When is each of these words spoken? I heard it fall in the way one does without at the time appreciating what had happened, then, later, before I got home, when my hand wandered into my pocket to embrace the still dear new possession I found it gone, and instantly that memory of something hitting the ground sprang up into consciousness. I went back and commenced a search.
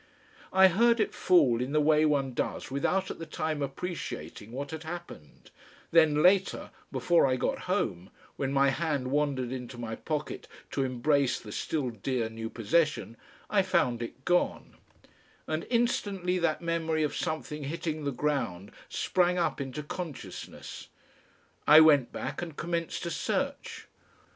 I 0.51 0.67
heard 0.67 0.99
it 0.99 1.13
fall 1.13 1.61
in 1.61 1.73
the 1.73 1.79
way 1.79 2.07
one 2.07 2.33
does 2.33 2.71
without 2.71 3.11
at 3.11 3.19
the 3.19 3.25
time 3.27 3.61
appreciating 3.61 4.51
what 4.51 4.71
had 4.71 4.81
happened, 4.81 5.51
then, 5.91 6.23
later, 6.23 6.71
before 6.91 7.27
I 7.27 7.35
got 7.35 7.59
home, 7.69 8.09
when 8.35 8.51
my 8.51 8.71
hand 8.71 9.11
wandered 9.11 9.51
into 9.51 9.77
my 9.77 9.93
pocket 9.93 10.47
to 10.71 10.83
embrace 10.83 11.39
the 11.39 11.51
still 11.51 11.91
dear 11.91 12.29
new 12.29 12.49
possession 12.49 13.15
I 13.47 13.61
found 13.61 14.01
it 14.01 14.25
gone, 14.25 14.73
and 15.45 15.67
instantly 15.69 16.39
that 16.39 16.63
memory 16.63 17.03
of 17.03 17.15
something 17.15 17.65
hitting 17.65 18.03
the 18.03 18.11
ground 18.11 18.71
sprang 18.89 19.37
up 19.37 19.61
into 19.61 19.83
consciousness. 19.83 20.87
I 21.67 21.79
went 21.79 22.11
back 22.11 22.41
and 22.41 22.57
commenced 22.57 23.05
a 23.05 23.11
search. 23.11 23.85